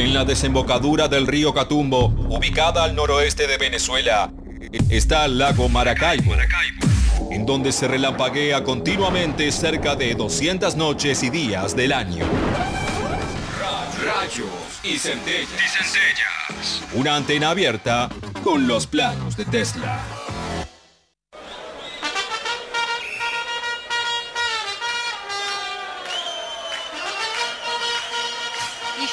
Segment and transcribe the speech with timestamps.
[0.00, 4.32] En la desembocadura del río Catumbo, ubicada al noroeste de Venezuela,
[4.88, 6.32] está el lago Maracaibo,
[7.30, 12.24] en donde se relampaguea continuamente cerca de 200 noches y días del año.
[14.02, 14.48] Rayos
[14.82, 15.50] y centellas.
[16.94, 18.08] Una antena abierta
[18.42, 20.00] con los planos de Tesla.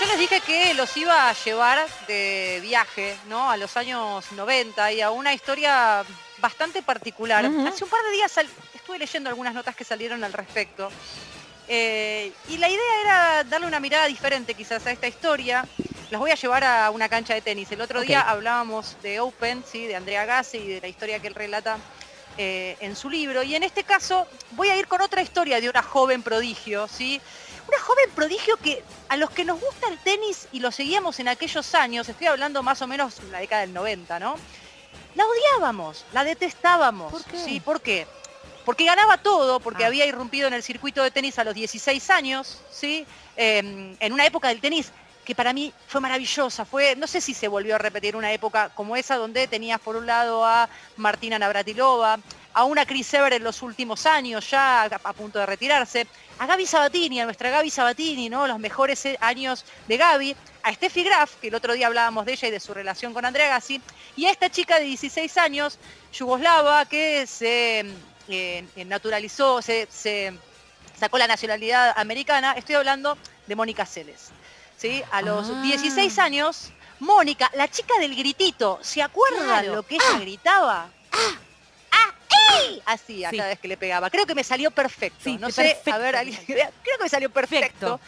[0.07, 3.51] Les dije que los iba a llevar de viaje, ¿no?
[3.51, 6.03] A los años 90 y a una historia
[6.39, 7.45] bastante particular.
[7.45, 8.33] Hace un par de días
[8.73, 10.89] estuve leyendo algunas notas que salieron al respecto.
[11.67, 15.65] Eh, y la idea era darle una mirada diferente quizás a esta historia.
[16.09, 17.69] Las voy a llevar a una cancha de tenis.
[17.71, 19.87] El otro día hablábamos de Open, ¿sí?
[19.87, 21.77] de Andrea Gassi y de la historia que él relata
[22.37, 23.43] eh, en su libro.
[23.43, 27.19] Y en este caso voy a ir con otra historia de una joven prodigio, ¿sí?
[27.67, 31.27] Una joven prodigio que a los que nos gusta el tenis y lo seguíamos en
[31.27, 34.35] aquellos años, estoy hablando más o menos en la década del 90, ¿no?
[35.15, 37.11] La odiábamos, la detestábamos.
[37.11, 37.37] ¿Por qué?
[37.37, 37.59] ¿Sí?
[37.59, 38.07] ¿Por qué?
[38.63, 39.87] Porque ganaba todo, porque Ah.
[39.87, 43.05] había irrumpido en el circuito de tenis a los 16 años, ¿sí?
[43.35, 44.91] Eh, en una época del tenis
[45.25, 46.63] que para mí fue maravillosa.
[46.63, 49.97] Fue, no sé si se volvió a repetir una época como esa donde tenías por
[49.97, 52.19] un lado a Martina Navratilova,
[52.57, 56.07] a una Chris Ever en los últimos años, ya a, a punto de retirarse,
[56.39, 58.47] a Gaby Sabatini, a nuestra Gaby Sabatini, ¿no?
[58.47, 62.33] Los mejores eh, años de Gaby, a Steffi Graf, que el otro día hablábamos de
[62.33, 63.79] ella y de su relación con Andrea Gassi,
[64.15, 65.77] y a esta chica de 16 años,
[66.11, 67.85] yugoslava, que se
[68.27, 70.33] eh, naturalizó, se, se
[70.99, 72.53] sacó la nacionalidad americana.
[72.53, 74.29] Estoy hablando de Mónica Celes.
[74.77, 75.03] ¿sí?
[75.11, 75.61] A los Ah.
[75.61, 79.75] 16 años, Mónica, la chica del gritito, ¿se acuerdan Claro.
[79.75, 80.89] lo que ella gritaba?
[81.11, 81.35] ¡Ah!
[82.85, 83.37] Así, a Sí.
[83.37, 84.09] cada vez que le pegaba.
[84.09, 85.19] Creo que me salió perfecto.
[85.23, 85.93] Sí, no sé, perfecto.
[85.93, 87.97] a ver, alguien- creo que me salió perfecto.
[87.97, 87.99] Perfecto.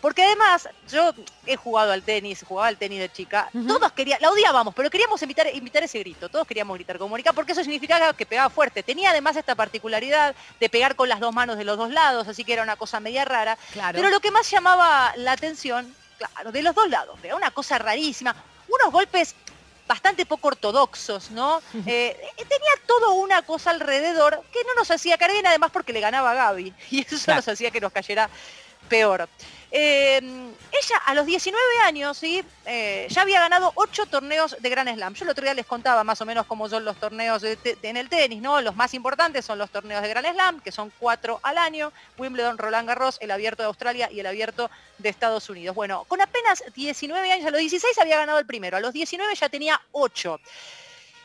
[0.00, 1.14] Porque además, yo
[1.46, 5.22] he jugado al tenis, jugaba al tenis de chica, todos queríamos, la odiábamos, pero queríamos
[5.22, 8.82] imitar, imitar ese grito, todos queríamos gritar como Mónica, porque eso significaba que pegaba fuerte.
[8.82, 12.42] Tenía además esta particularidad de pegar con las dos manos de los dos lados, así
[12.44, 13.56] que era una cosa media rara.
[13.72, 13.96] Claro.
[13.96, 17.78] Pero lo que más llamaba la atención, claro, de los dos lados, era una cosa
[17.78, 18.34] rarísima,
[18.68, 19.36] unos golpes
[19.92, 21.60] bastante poco ortodoxos, ¿no?
[21.86, 26.00] Eh, tenía todo una cosa alrededor que no nos hacía caer bien, además porque le
[26.00, 27.38] ganaba a Gaby, y eso Claro.
[27.40, 28.30] nos hacía que nos cayera
[28.88, 29.28] peor.
[29.74, 32.44] Eh, ella a los 19 años ¿sí?
[32.66, 35.14] Eh, ya había ganado 8 torneos de Grand Slam.
[35.14, 38.10] Yo el otro día les contaba más o menos cómo son los torneos en el
[38.10, 38.60] tenis, ¿no?
[38.60, 42.58] Los más importantes son los torneos de Grand Slam, que son 4 al año, Wimbledon,
[42.58, 45.74] Roland Garros, el Abierto de Australia y el Abierto de Estados Unidos.
[45.74, 49.34] Bueno, con apenas 19 años, a los 16 había ganado el primero, a los 19
[49.34, 50.38] ya tenía 8.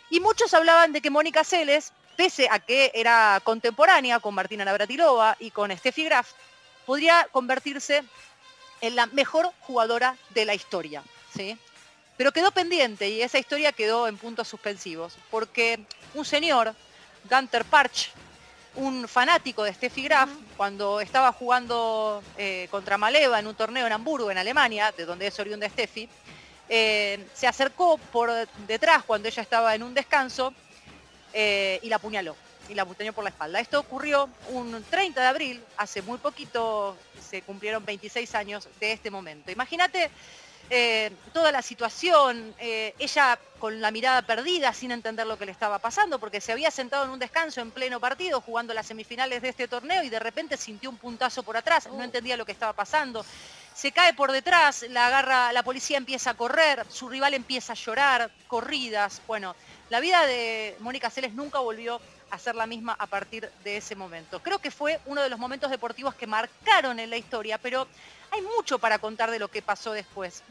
[0.10, 5.36] Y muchos hablaban de que Mónica Celes, pese a que era contemporánea con Martina Navratilova
[5.40, 6.32] y con Steffi Graf,
[6.86, 8.04] podría convertirse
[8.82, 11.04] en la mejor jugadora de la historia.
[11.36, 11.58] ¿sí?
[12.18, 15.80] Pero quedó pendiente y esa historia quedó en puntos suspensivos, porque
[16.14, 16.74] un señor,
[17.30, 18.12] Gunter Parch,
[18.76, 23.94] un fanático de Steffi Graf, cuando estaba jugando eh, contra Maleva en un torneo en
[23.94, 26.08] Hamburgo, en Alemania, de donde es oriunda Steffi,
[26.70, 28.32] eh, se acercó por
[28.68, 30.54] detrás cuando ella estaba en un descanso
[31.34, 32.36] eh, y la apuñaló.
[32.70, 33.60] Y la apuñaló por la espalda.
[33.60, 36.96] Esto ocurrió un 30 de abril, hace muy poquito
[37.28, 39.52] se cumplieron 26 años de este momento.
[39.52, 40.10] Imagínate
[40.70, 45.52] eh, toda la situación, eh, ella con la mirada perdida, sin entender lo que le
[45.52, 49.42] estaba pasando, porque se había sentado en un descanso en pleno partido, jugando las semifinales
[49.42, 52.52] de este torneo y de repente sintió un puntazo por atrás, no entendía lo que
[52.52, 53.26] estaba pasando.
[53.74, 57.76] Se cae por detrás, la agarra, la policía empieza a correr, su rival empieza a
[57.76, 59.22] llorar, corridas.
[59.26, 59.56] Bueno,
[59.90, 62.02] la vida de Mónica Celes nunca volvió
[62.32, 64.42] a ser la misma a partir de ese momento.
[64.42, 67.88] Creo que fue uno de los momentos deportivos que marcaron en la historia, pero
[68.32, 70.44] hay mucho para contar de lo que pasó después.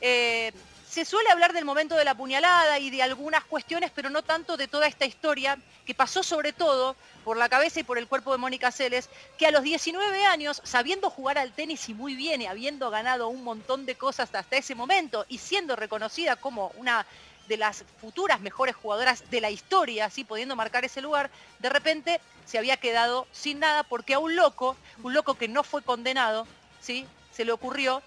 [0.00, 0.52] Eh,
[0.88, 4.56] se suele hablar del momento de la puñalada y de algunas cuestiones, pero no tanto
[4.56, 8.32] de toda esta historia que pasó sobre todo por la cabeza y por el cuerpo
[8.32, 12.40] de Mónica Celes, que a los 19 años, sabiendo jugar al tenis y muy bien
[12.40, 17.04] y habiendo ganado un montón de cosas hasta ese momento y siendo reconocida como una
[17.48, 22.20] de las futuras mejores jugadoras de la historia, así pudiendo marcar ese lugar, de repente
[22.44, 26.46] se había quedado sin nada porque a un loco, un loco que no fue condenado,
[26.80, 27.06] ¿sí?
[27.32, 28.02] se le ocurrió,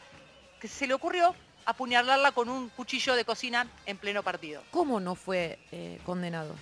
[0.59, 1.35] que se le ocurrió
[1.65, 4.63] apuñalarla con un cuchillo de cocina en pleno partido.
[4.71, 6.55] ¿Cómo no fue eh, condenado?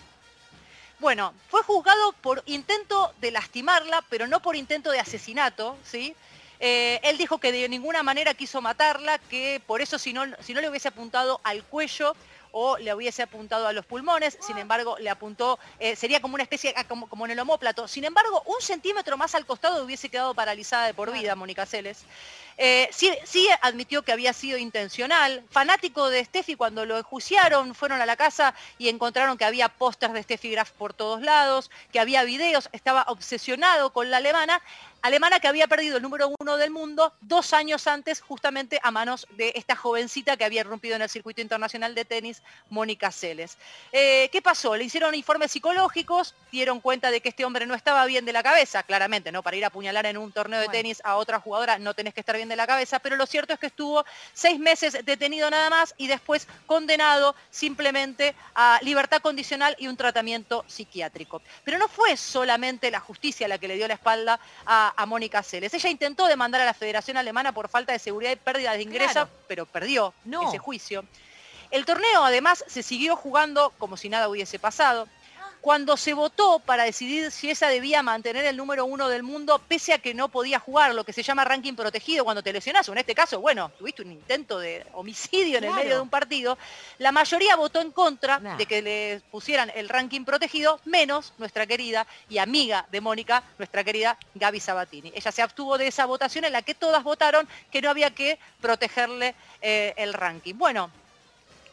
[1.00, 6.14] Bueno, fue juzgado por intento de lastimarla, pero no por intento de asesinato, ¿sí?
[6.60, 10.54] Eh, él dijo que de ninguna manera quiso matarla, que por eso si no, si
[10.54, 12.16] no le hubiese apuntado al cuello
[12.51, 16.44] o le hubiese apuntado a los pulmones, sin embargo le apuntó, eh, sería como una
[16.44, 20.10] especie, ah, como, como en el homóplato, sin embargo un centímetro más al costado hubiese
[20.10, 22.06] quedado paralizada de por vida Mónica Celes.
[22.62, 25.46] Eh, sí, sí admitió que había sido intencional.
[25.50, 30.13] Fanático de Steffi, cuando lo enjuiciaron, fueron a la casa y encontraron que había pósters
[30.13, 34.62] de Steffi Graf por todos lados, que había videos, estaba obsesionado con la alemana
[35.01, 39.28] alemana que había perdido el número uno del mundo dos años antes justamente a manos
[39.38, 43.57] de esta jovencita que había rompido en el circuito internacional de tenis, Mónica Celes.
[43.92, 44.75] Eh, ¿Qué pasó?
[44.75, 48.44] Le hicieron informes psicológicos, dieron cuenta de que este hombre no estaba bien de la
[48.44, 49.44] cabeza, claramente, ¿no?
[49.44, 52.19] Para ir a apuñalar en un torneo de tenis a otra jugadora no tenés que
[52.22, 55.69] estar bien de la cabeza, pero lo cierto es que estuvo seis meses detenido nada
[55.69, 61.42] más y después condenado simplemente a libertad condicional y un tratamiento psiquiátrico.
[61.63, 65.44] Pero no fue solamente la justicia la que le dio la espalda a a, Mónica
[65.44, 65.74] Celes.
[65.74, 69.27] Ella intentó demandar a la Federación Alemana por falta de seguridad y pérdida de ingresos,
[69.47, 70.13] pero perdió
[70.47, 71.03] ese juicio.
[71.71, 75.07] El torneo además se siguió jugando como si nada hubiese pasado
[75.62, 79.94] cuando se votó para decidir si esa debía mantener el número uno del mundo, pese
[79.94, 82.94] a que no podía jugar, lo que se llama ranking protegido cuando te lesionás, o
[82.94, 86.58] en este caso, bueno, tuviste un intento de homicidio en el medio de un partido,
[86.98, 92.08] la mayoría votó en contra de que le pusieran el ranking protegido, menos nuestra querida
[92.30, 95.12] y amiga de Mónica, nuestra querida Gaby Sabatini.
[95.14, 98.40] Ella se abstuvo de esa votación en la que todas votaron que no había que
[98.62, 100.56] protegerle eh, el ranking.
[100.56, 100.90] Bueno,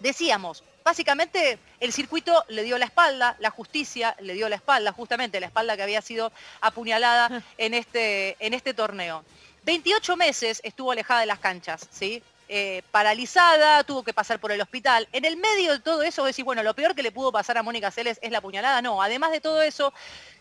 [0.00, 5.41] decíamos, básicamente el circuito le dio la espalda, la justicia le dio la espalda, justamente
[5.41, 6.31] la espalda que había sido
[6.61, 9.25] apuñalada en este, en este torneo.
[9.65, 12.23] 28 meses estuvo alejada de las canchas, ¿sí?
[12.48, 15.08] Eh, paralizada, tuvo que pasar por el hospital.
[15.10, 17.64] En el medio de todo eso, decir, bueno, lo peor que le pudo pasar a
[17.64, 18.81] Mónica Celes es la puñalada.
[18.82, 19.93] No, además de todo eso,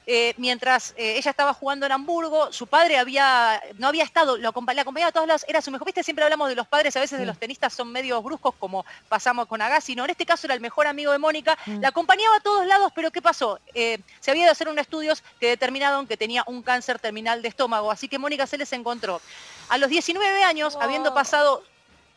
[0.06, 4.44] eh, mientras eh, ella estaba jugando en Hamburgo, su padre había, no había estado, lo,
[4.44, 7.00] la acompañaba a todos lados, era su mejor, viste, siempre hablamos de los padres, a
[7.00, 10.46] veces de los tenistas son medios bruscos, como pasamos con Agassi, no, en este caso
[10.46, 11.82] era el mejor amigo de Mónica, mm.
[11.82, 13.60] la acompañaba a todos lados, pero ¿qué pasó?
[13.74, 17.90] se había de hacer unos estudios que determinaron que tenía un cáncer terminal de estómago,
[17.90, 19.22] así que Mónica se les encontró.
[19.70, 21.64] A los 19 años, habiendo pasado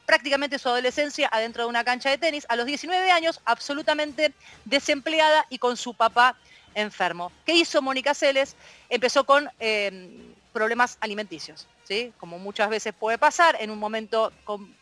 [0.08, 4.32] prácticamente su adolescencia adentro de una cancha de tenis, a los 19 años absolutamente
[4.64, 6.34] desempleada y con su papá
[6.74, 7.30] enfermo.
[7.44, 8.56] ¿Qué hizo Mónica Celes?
[8.88, 12.14] Empezó con em, problemas alimenticios, ¿sí?
[12.16, 14.32] como muchas veces puede pasar, en un momento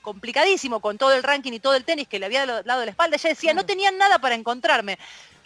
[0.00, 2.92] complicadísimo con todo el ranking y todo el tenis que le había dado de la
[2.92, 4.96] espalda, ella decía, no tenían nada para encontrarme.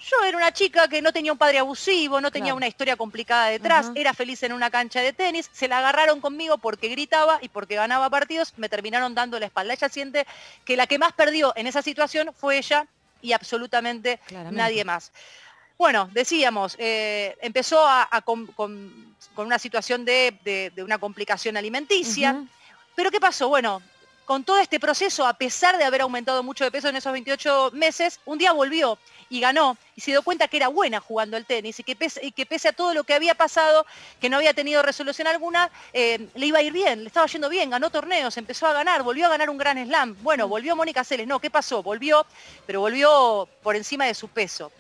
[0.09, 3.49] Yo era una chica que no tenía un padre abusivo, no tenía una historia complicada
[3.49, 7.51] detrás, era feliz en una cancha de tenis, se la agarraron conmigo porque gritaba y
[7.51, 9.75] porque ganaba partidos, me terminaron dando la espalda.
[9.75, 10.27] Ella siente
[10.65, 12.87] que la que más perdió en esa situación fue ella
[13.21, 14.21] y absolutamente
[14.51, 15.13] nadie más.
[15.77, 17.87] Bueno, decíamos, eh, empezó
[18.25, 18.51] con,
[19.37, 22.43] una situación de, una complicación alimenticia,
[22.95, 23.49] pero ¿qué pasó?
[23.49, 23.83] Bueno,
[24.25, 27.71] con todo este proceso, a pesar de haber aumentado mucho de peso en esos 28
[27.73, 31.47] meses, un día volvió y ganó y se dio cuenta que era buena jugando el
[31.47, 31.97] tenis y que
[32.47, 33.87] pese, a todo lo que había pasado,
[34.21, 37.49] que no había tenido resolución alguna, eh, le iba a ir bien, le estaba yendo
[37.49, 40.17] bien, ganó torneos, empezó a ganar, volvió a ganar un gran slam.
[40.23, 41.83] Bueno, volvió Mónica Celes, no, ¿qué pasó?
[41.83, 42.27] Volvió,
[42.67, 44.71] pero volvió por encima de su peso.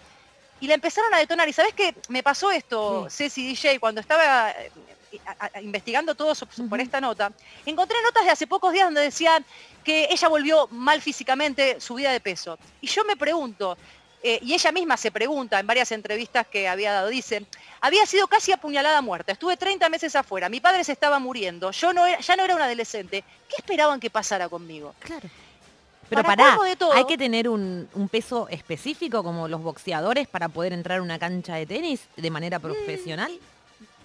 [0.60, 1.48] Y le empezaron a detonar.
[1.48, 1.94] ¿Y sabes qué?
[2.08, 4.54] Me pasó esto, Ceci DJ, cuando estaba
[5.62, 6.32] investigando todo
[6.68, 7.32] por esta nota,
[7.66, 9.44] encontré notas de hace pocos días donde decían
[9.84, 12.58] que ella volvió mal físicamente, subida de peso.
[12.80, 13.76] Y yo me pregunto,
[14.22, 17.46] eh, y ella misma se pregunta en varias entrevistas que había dado, dice,
[17.80, 21.92] había sido casi apuñalada muerta, estuve 30 meses afuera, mi padre se estaba muriendo, yo
[21.92, 24.94] no ya no era un adolescente, ¿qué esperaban que pasara conmigo?
[24.98, 25.28] Claro.
[26.10, 26.58] Pero para
[26.94, 31.54] ¿hay que tener un, peso específico como los boxeadores para poder entrar a una cancha
[31.54, 33.32] de tenis de manera mm, profesional?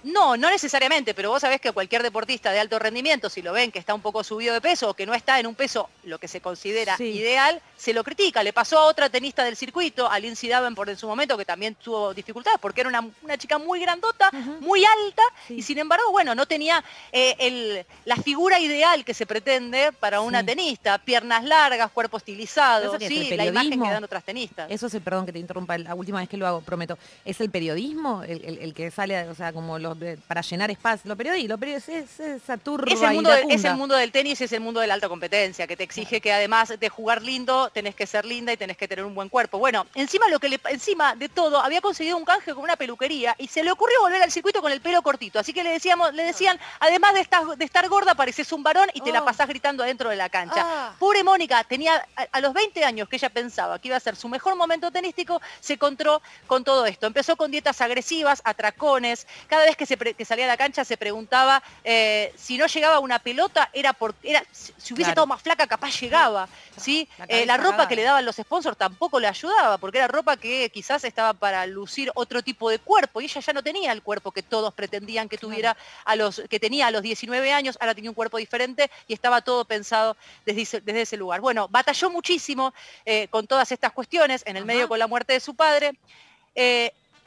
[0.05, 3.71] No, no necesariamente, pero vos sabés que cualquier deportista de alto rendimiento, si lo ven
[3.71, 6.19] que está un poco subido de peso o que no está en un peso lo
[6.19, 8.43] que se considera ideal, se lo critica.
[8.43, 11.73] Le pasó a otra tenista del circuito, a Lindsay Davenport en su momento, que también
[11.73, 14.29] tuvo dificultades porque era una, chica muy grandota,
[14.61, 19.91] muy alta, y sin embargo, bueno, no tenía eh, la figura ideal que se pretende
[19.91, 20.99] para una tenista.
[20.99, 24.69] Piernas largas, cuerpo estilizado, sí, la imagen que dan otras tenistas.
[24.69, 26.99] Eso es el, perdón que te interrumpa, la última vez que lo hago, prometo.
[27.25, 29.94] ¿Es el periodismo el, el que sale, o sea, como los
[30.27, 31.07] para llenar espacio.
[31.09, 34.41] Lo periodismo, lo periodismo es, esa turba es el, mundo es el mundo del tenis,
[34.41, 37.69] es el mundo de la alta competencia, que te exige que además de jugar lindo,
[37.71, 39.57] tenés que ser linda y tenés que tener un buen cuerpo.
[39.57, 43.35] Bueno, encima lo que le, encima de todo, había conseguido un canje con una peluquería
[43.37, 45.39] y se le ocurrió volver al circuito con el pelo cortito.
[45.39, 48.89] Así que le decíamos, le decían, además de estar, de estar gorda, pareces un varón
[48.93, 49.25] y te la oh.
[49.25, 50.61] pasás gritando adentro de la cancha.
[50.63, 50.95] Ah.
[50.99, 54.29] Pobre Mónica, tenía a, los 20 años que ella pensaba que iba a ser su
[54.29, 57.07] mejor momento tenístico, se encontró con todo esto.
[57.07, 61.61] Empezó con dietas agresivas, atracones, cada vez que que, salía a la cancha se preguntaba
[61.83, 65.99] eh, si no llegaba una pelota, era porque era, si hubiese estado más flaca, capaz
[65.99, 66.47] llegaba.
[66.77, 67.07] ¿sí?
[67.17, 70.37] La, eh, la ropa que le daban los sponsors tampoco le ayudaba, porque era ropa
[70.37, 74.01] que quizás estaba para lucir otro tipo de cuerpo, y ella ya no tenía el
[74.01, 77.95] cuerpo que todos pretendían que tuviera a los, que tenía a los 19 años, ahora
[77.95, 81.41] tenía un cuerpo diferente y estaba todo pensado desde, desde ese lugar.
[81.41, 82.73] Bueno, batalló muchísimo
[83.05, 85.93] eh, con todas estas cuestiones, en el medio con la muerte de su padre.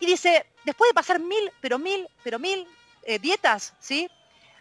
[0.01, 2.67] Y dice, después de pasar mil, pero mil, pero mil
[3.05, 4.09] eh, dietas, ¿sí?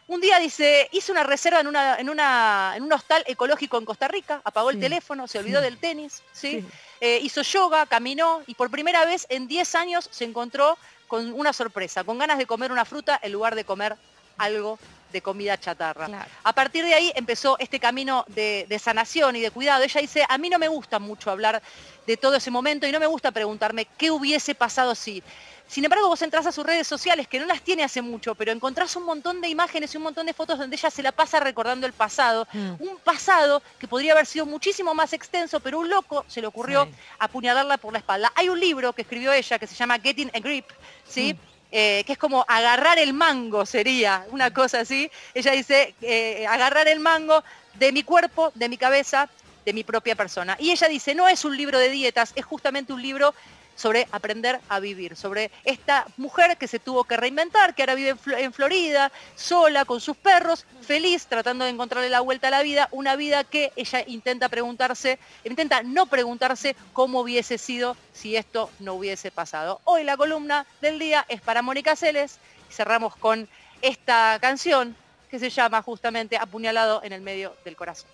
[0.08, 3.84] Un día dice, hizo una reserva en, una, en, una, en un hostal ecológico en
[3.84, 6.65] Costa Rica, apagó el teléfono, se olvidó del tenis, ¿sí?
[7.01, 10.77] Eh, hizo yoga, caminó y por primera vez en 10 años se encontró
[11.10, 13.98] con una sorpresa, con ganas de comer una fruta en lugar de comer
[14.38, 14.79] algo
[15.11, 16.27] de comida chatarra.
[16.43, 19.83] A partir de ahí empezó este camino de, de, sanación y de cuidado.
[19.83, 21.61] Ella dice, a mí no me gusta mucho hablar
[22.05, 25.23] de todo ese momento y no me gusta preguntarme qué hubiese pasado si.
[25.67, 28.53] Sin embargo, vos entras a sus redes sociales, que no las tiene hace mucho, pero
[28.53, 31.41] encontrás un montón de imágenes y un montón de fotos donde ella se la pasa
[31.41, 32.47] recordando el pasado.
[32.53, 32.75] Mm.
[32.79, 36.87] Un pasado que podría haber sido muchísimo más extenso, pero un loco se le ocurrió
[37.19, 38.31] apuñalarla por la espalda.
[38.35, 40.65] Hay un libro que escribió ella que se llama Getting a Grip,
[41.05, 41.33] ¿sí?
[41.33, 41.56] Mm.
[41.71, 45.12] Eh, que es como agarrar el mango, sería una cosa así.
[45.33, 47.43] Ella dice, eh, agarrar el mango
[47.74, 49.29] de mi cuerpo, de mi cabeza,
[49.65, 50.55] de mi propia persona.
[50.59, 53.36] Y ella dice, no es un libro de dietas, es justamente un libro
[53.77, 58.15] sobre aprender a vivir, sobre esta mujer que se tuvo que reinventar, que ahora vive
[58.38, 62.89] en Florida, sola, con sus perros, feliz, tratando de encontrarle la vuelta a la vida,
[62.91, 68.96] una vida que ella intenta preguntarse, intenta no preguntarse cómo hubiese sido si esto no
[68.96, 69.79] hubiese pasado.
[69.86, 73.48] Hoy la columna del día es para Mónica Celes cerramos con
[73.81, 74.96] esta canción
[75.29, 78.10] que se llama justamente Apuñalado en el medio del corazón.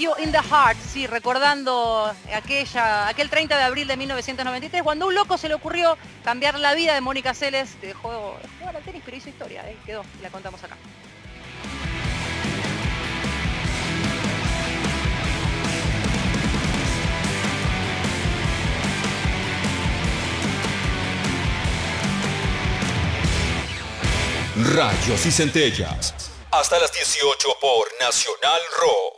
[0.00, 5.14] You in the Heart, sí, recordando aquella, aquel 30 de abril de 1993, cuando un
[5.14, 9.02] loco se le ocurrió cambiar la vida de Mónica Celes, dejó de jugar al tenis,
[9.04, 9.76] pero hizo historia, ¿eh?
[9.84, 10.78] quedó, la contamos acá.
[24.74, 26.14] Rayos y centellas
[26.52, 29.10] hasta las 18 por Nacional Rock.